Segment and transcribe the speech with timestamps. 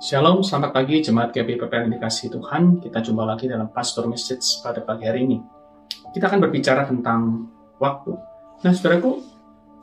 [0.00, 2.80] Shalom, selamat pagi Jemaat GPPP yang dikasih Tuhan.
[2.80, 5.36] Kita jumpa lagi dalam Pastor Message pada pagi hari ini.
[6.16, 7.44] Kita akan berbicara tentang
[7.76, 8.16] waktu.
[8.64, 9.20] Nah, saudaraku,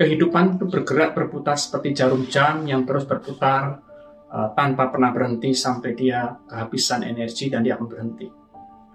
[0.00, 3.84] kehidupan itu bergerak berputar seperti jarum jam yang terus berputar
[4.32, 8.32] uh, tanpa pernah berhenti sampai dia kehabisan energi dan dia akan berhenti.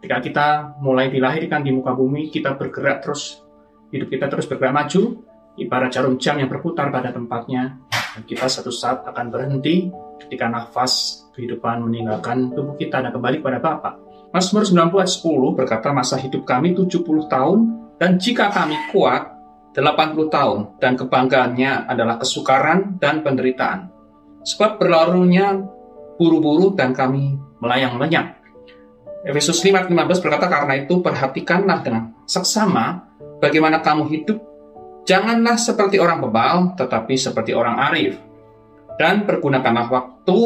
[0.00, 0.48] Ketika kita
[0.80, 3.44] mulai dilahirkan di muka bumi, kita bergerak terus,
[3.92, 5.20] hidup kita terus bergerak maju,
[5.60, 7.76] ibarat jarum jam yang berputar pada tempatnya,
[8.16, 9.92] dan kita satu saat akan berhenti
[10.26, 13.90] ketika nafas kehidupan meninggalkan tubuh kita dan kembali kepada Bapa.
[14.32, 17.58] Mazmur 90 ayat 10 berkata masa hidup kami 70 tahun
[18.00, 19.28] dan jika kami kuat
[19.76, 23.88] 80 tahun dan kebanggaannya adalah kesukaran dan penderitaan.
[24.44, 25.60] Sebab berlarunya
[26.16, 28.40] buru-buru dan kami melayang lenyap.
[29.22, 33.06] Efesus 5 15 berkata karena itu perhatikanlah dengan seksama
[33.38, 34.38] bagaimana kamu hidup
[35.02, 38.14] Janganlah seperti orang bebal, tetapi seperti orang arif
[38.96, 40.40] dan pergunakanlah waktu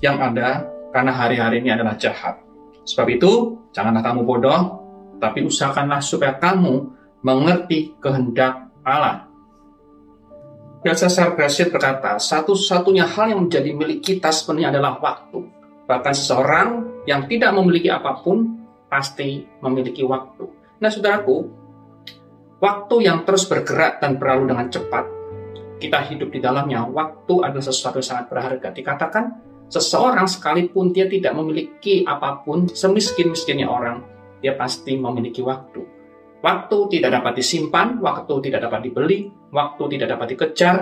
[0.00, 2.40] yang ada karena hari-hari ini adalah jahat.
[2.82, 4.60] Sebab itu, janganlah kamu bodoh,
[5.22, 6.90] tapi usahakanlah supaya kamu
[7.22, 9.30] mengerti kehendak Allah.
[10.82, 15.46] Belshazzar Brasit berkata, satu-satunya hal yang menjadi milik kita sebenarnya adalah waktu.
[15.86, 16.68] Bahkan seseorang
[17.06, 20.42] yang tidak memiliki apa pun, pasti memiliki waktu.
[20.82, 21.46] Nah, saudaraku,
[22.58, 25.21] waktu yang terus bergerak dan berlalu dengan cepat
[25.82, 28.70] kita hidup di dalamnya, waktu adalah sesuatu yang sangat berharga.
[28.70, 29.24] Dikatakan
[29.66, 34.06] seseorang sekalipun dia tidak memiliki apa pun, semiskin-miskinnya orang,
[34.38, 35.82] dia pasti memiliki waktu.
[36.42, 40.76] Waktu tidak dapat disimpan, waktu tidak dapat dibeli, waktu tidak dapat dikejar,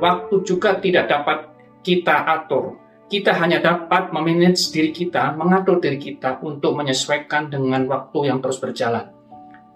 [0.00, 1.38] waktu juga tidak dapat
[1.84, 2.76] kita atur.
[3.08, 8.60] Kita hanya dapat memanage diri kita, mengatur diri kita untuk menyesuaikan dengan waktu yang terus
[8.60, 9.08] berjalan.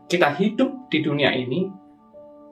[0.05, 1.82] Kita hidup di dunia ini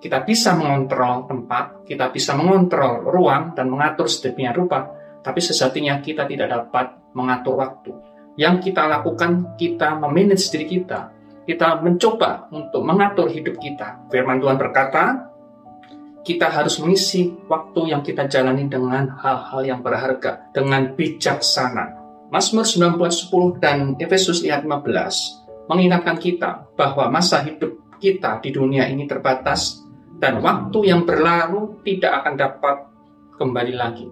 [0.00, 4.88] kita bisa mengontrol tempat, kita bisa mengontrol ruang dan mengatur sedemikian rupa,
[5.20, 7.92] tapi sesatinya kita tidak dapat mengatur waktu.
[8.40, 11.12] Yang kita lakukan, kita memanage diri kita,
[11.44, 14.08] kita mencoba untuk mengatur hidup kita.
[14.08, 15.28] Firman Tuhan berkata,
[16.24, 22.00] kita harus mengisi waktu yang kita jalani dengan hal-hal yang berharga, dengan bijaksana.
[22.32, 29.04] Mazmur 19:10 dan Efesus 5 15 mengingatkan kita bahwa masa hidup kita di dunia ini
[29.04, 29.89] terbatas
[30.20, 32.76] dan waktu yang berlalu tidak akan dapat
[33.40, 34.06] kembali lagi.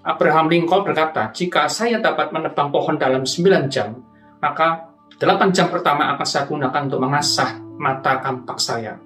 [0.00, 4.00] Abraham Lincoln berkata, jika saya dapat menebang pohon dalam 9 jam,
[4.40, 4.88] maka
[5.20, 8.96] 8 jam pertama akan saya gunakan untuk mengasah mata kampak saya.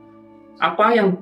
[0.62, 1.18] Apa yang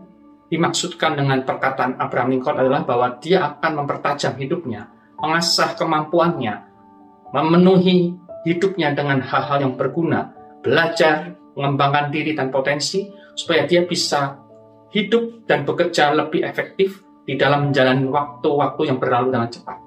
[0.53, 6.55] dimaksudkan dengan perkataan Abraham Lincoln adalah bahwa dia akan mempertajam hidupnya, mengasah kemampuannya,
[7.33, 8.13] memenuhi
[8.45, 13.09] hidupnya dengan hal-hal yang berguna, belajar, mengembangkan diri dan potensi,
[13.39, 14.48] supaya dia bisa
[14.93, 19.79] hidup dan bekerja lebih efektif di dalam menjalani waktu-waktu yang berlalu dengan cepat.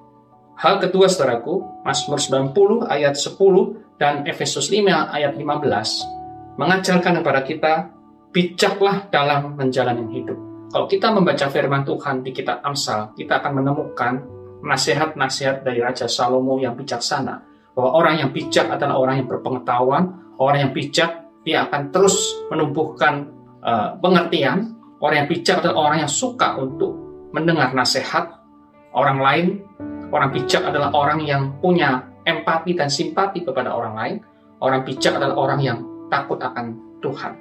[0.61, 6.21] Hal kedua, saudaraku, Mazmur 90 ayat 10 dan Efesus 5 ayat 15
[6.61, 7.73] mengajarkan kepada kita
[8.29, 10.37] bijaklah dalam menjalani hidup.
[10.71, 14.13] Kalau kita membaca firman Tuhan di kitab Amsal, kita akan menemukan
[14.63, 17.43] nasihat-nasihat dari Raja Salomo yang bijaksana.
[17.75, 23.27] Bahwa orang yang bijak adalah orang yang berpengetahuan, orang yang bijak dia akan terus menumbuhkan
[23.65, 26.93] uh, pengertian, Orang yang bijak adalah orang yang suka untuk
[27.33, 28.37] mendengar nasihat
[28.93, 29.47] orang lain.
[30.13, 34.15] Orang bijak adalah orang yang punya empati dan simpati kepada orang lain.
[34.61, 35.77] Orang bijak adalah orang yang
[36.13, 37.33] takut akan Tuhan.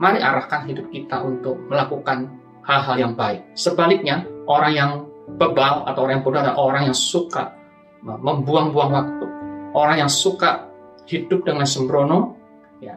[0.00, 2.32] Mari arahkan hidup kita untuk melakukan
[2.64, 3.44] hal-hal yang baik.
[3.52, 4.90] Sebaliknya, orang yang
[5.36, 7.52] bebal atau orang yang bodoh adalah orang yang suka
[8.00, 9.26] membuang-buang waktu.
[9.76, 10.72] Orang yang suka
[11.04, 12.40] hidup dengan sembrono,
[12.80, 12.96] ya,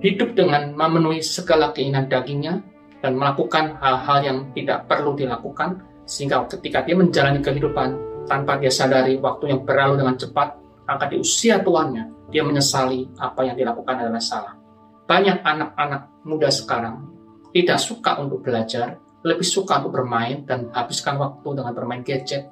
[0.00, 2.64] hidup dengan memenuhi segala keinginan dagingnya,
[3.06, 7.94] dan melakukan hal-hal yang tidak perlu dilakukan sehingga ketika dia menjalani kehidupan
[8.26, 10.58] tanpa dia sadari waktu yang berlalu dengan cepat
[10.90, 14.58] maka di usia tuannya dia menyesali apa yang dilakukan adalah salah.
[15.06, 17.14] Banyak anak-anak muda sekarang
[17.54, 22.50] tidak suka untuk belajar lebih suka untuk bermain dan habiskan waktu dengan bermain gadget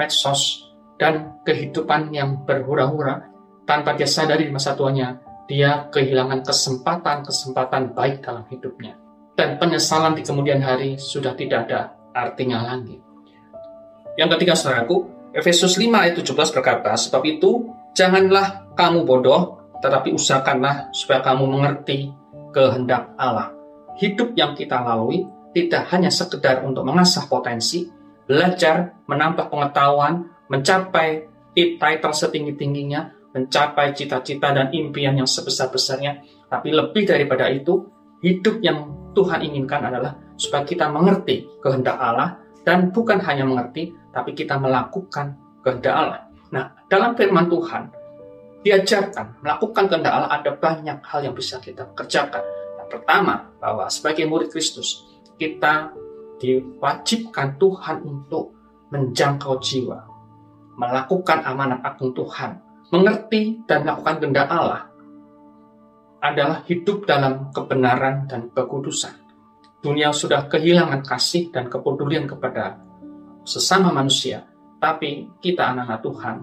[0.00, 3.28] medsos dan kehidupan yang berhura-hura.
[3.68, 8.99] Tanpa dia sadari di masa tuanya dia kehilangan kesempatan-kesempatan baik dalam hidupnya
[9.40, 13.00] dan penyesalan di kemudian hari sudah tidak ada artinya lagi.
[14.20, 20.92] Yang ketiga, saudaraku, Efesus 5 ayat 17 berkata, Sebab itu, janganlah kamu bodoh, tetapi usahakanlah
[20.92, 22.12] supaya kamu mengerti
[22.52, 23.56] kehendak Allah.
[23.96, 25.24] Hidup yang kita lalui
[25.56, 27.88] tidak hanya sekedar untuk mengasah potensi,
[28.28, 36.20] belajar, menambah pengetahuan, mencapai title setinggi-tingginya, mencapai cita-cita dan impian yang sebesar-besarnya,
[36.52, 37.88] tapi lebih daripada itu,
[38.20, 44.36] hidup yang Tuhan inginkan adalah supaya kita mengerti kehendak Allah dan bukan hanya mengerti, tapi
[44.36, 45.34] kita melakukan
[45.64, 46.20] kehendak Allah.
[46.50, 47.90] Nah, dalam firman Tuhan,
[48.60, 52.44] diajarkan melakukan kehendak Allah ada banyak hal yang bisa kita kerjakan.
[52.82, 55.06] Yang pertama, bahwa sebagai murid Kristus,
[55.40, 55.94] kita
[56.40, 58.52] diwajibkan Tuhan untuk
[58.90, 60.04] menjangkau jiwa,
[60.76, 62.58] melakukan amanat agung Tuhan,
[62.90, 64.89] mengerti dan melakukan kehendak Allah
[66.20, 69.16] adalah hidup dalam kebenaran dan kekudusan.
[69.80, 72.76] Dunia sudah kehilangan kasih dan kepedulian kepada
[73.48, 74.44] sesama manusia,
[74.76, 76.36] tapi kita anak-anak Tuhan,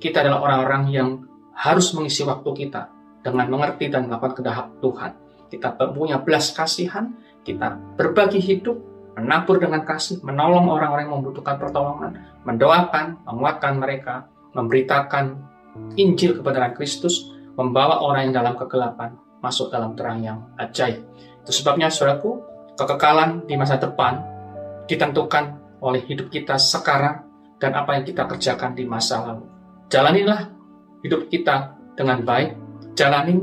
[0.00, 1.08] kita adalah orang-orang yang
[1.52, 2.88] harus mengisi waktu kita
[3.20, 5.12] dengan mengerti dan melakukan kehendak Tuhan.
[5.48, 7.12] Kita punya belas kasihan,
[7.44, 8.76] kita berbagi hidup,
[9.16, 12.16] menabur dengan kasih, menolong orang-orang yang membutuhkan pertolongan,
[12.48, 14.14] mendoakan, menguatkan mereka,
[14.56, 15.36] memberitakan
[16.00, 21.02] Injil kebenaran Kristus, membawa orang yang dalam kegelapan masuk dalam terang yang ajaib.
[21.42, 22.38] Itu sebabnya, saudaraku,
[22.78, 24.22] kekekalan di masa depan
[24.86, 27.26] ditentukan oleh hidup kita sekarang
[27.58, 29.46] dan apa yang kita kerjakan di masa lalu.
[29.90, 30.54] Jalanilah
[31.02, 32.54] hidup kita dengan baik,
[32.94, 33.42] jalani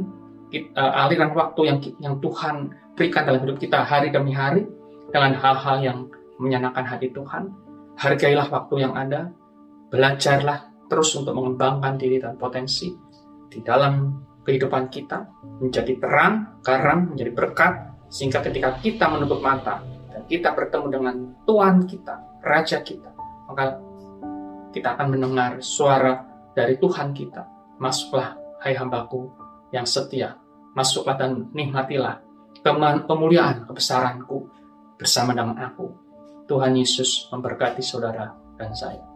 [0.76, 4.64] uh, aliran waktu yang yang Tuhan berikan dalam hidup kita hari demi hari
[5.12, 5.98] dengan hal-hal yang
[6.40, 7.52] menyenangkan hati Tuhan.
[7.96, 9.32] Hargailah waktu yang ada,
[9.88, 12.92] belajarlah terus untuk mengembangkan diri dan potensi
[13.56, 15.24] di dalam kehidupan kita
[15.64, 17.74] menjadi terang, garam, menjadi berkat,
[18.12, 19.80] sehingga ketika kita menutup mata
[20.12, 21.16] dan kita bertemu dengan
[21.48, 23.10] Tuhan kita, Raja kita,
[23.48, 23.80] maka
[24.76, 27.48] kita akan mendengar suara dari Tuhan kita.
[27.80, 29.32] Masuklah, hai hambaku
[29.72, 30.36] yang setia.
[30.76, 32.20] Masuklah dan nikmatilah
[33.08, 34.52] kemuliaan kebesaranku
[35.00, 35.88] bersama dengan aku.
[36.46, 38.30] Tuhan Yesus memberkati saudara
[38.60, 39.15] dan saya.